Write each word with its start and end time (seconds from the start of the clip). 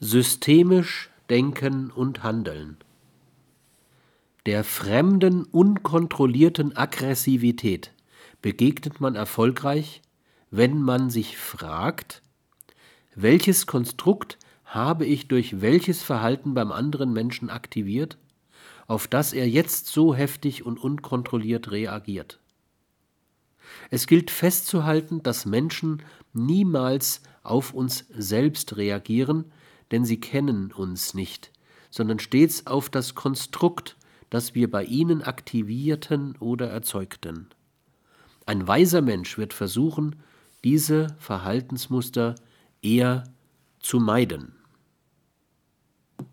Systemisch 0.00 1.10
denken 1.30 1.90
und 1.90 2.22
handeln. 2.22 2.76
Der 4.46 4.64
fremden, 4.64 5.44
unkontrollierten 5.44 6.76
Aggressivität 6.76 7.92
begegnet 8.42 9.00
man 9.00 9.14
erfolgreich, 9.14 10.02
wenn 10.50 10.82
man 10.82 11.10
sich 11.10 11.38
fragt, 11.38 12.22
welches 13.14 13.66
Konstrukt 13.66 14.38
habe 14.64 15.06
ich 15.06 15.28
durch 15.28 15.60
welches 15.60 16.02
Verhalten 16.02 16.52
beim 16.52 16.72
anderen 16.72 17.12
Menschen 17.12 17.48
aktiviert, 17.48 18.18
auf 18.86 19.06
das 19.06 19.32
er 19.32 19.48
jetzt 19.48 19.86
so 19.86 20.14
heftig 20.14 20.66
und 20.66 20.78
unkontrolliert 20.78 21.70
reagiert. 21.70 22.40
Es 23.90 24.06
gilt 24.06 24.30
festzuhalten, 24.30 25.22
dass 25.22 25.46
Menschen 25.46 26.02
niemals 26.32 27.22
auf 27.42 27.72
uns 27.72 28.04
selbst 28.10 28.76
reagieren, 28.76 29.46
denn 29.90 30.04
sie 30.04 30.20
kennen 30.20 30.72
uns 30.72 31.14
nicht, 31.14 31.52
sondern 31.90 32.18
stets 32.18 32.66
auf 32.66 32.88
das 32.88 33.14
Konstrukt, 33.14 33.96
das 34.30 34.54
wir 34.54 34.70
bei 34.70 34.84
ihnen 34.84 35.22
aktivierten 35.22 36.36
oder 36.40 36.68
erzeugten. 36.68 37.48
Ein 38.46 38.66
weiser 38.66 39.00
Mensch 39.00 39.38
wird 39.38 39.52
versuchen, 39.52 40.16
diese 40.64 41.08
Verhaltensmuster 41.18 42.34
eher 42.82 43.24
zu 43.80 44.00
meiden. 44.00 44.56